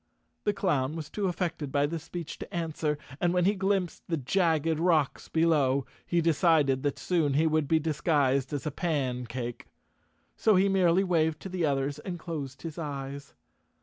The 0.45 0.53
clown 0.53 0.95
was 0.95 1.11
too 1.11 1.27
affected 1.27 1.71
by 1.71 1.85
this 1.85 2.01
speech 2.03 2.39
to 2.39 2.51
answer 2.51 2.97
and, 3.19 3.35
when 3.35 3.45
he 3.45 3.53
glimpsed 3.53 4.01
the 4.07 4.17
jagged 4.17 4.79
rocks 4.79 5.27
below, 5.27 5.85
he 6.07 6.21
decided 6.21 6.81
that 6.81 6.97
soon 6.97 7.35
he 7.35 7.45
would 7.45 7.67
be 7.67 7.77
disguised 7.77 8.51
as 8.51 8.65
a 8.65 8.71
pan 8.71 9.27
cake. 9.27 9.67
So 10.35 10.55
he 10.55 10.69
merely 10.69 11.03
waved 11.03 11.39
to 11.41 11.49
the 11.49 11.67
others 11.67 11.99
and 11.99 12.17
closed 12.17 12.63
his 12.63 12.79
eyes. 12.79 13.35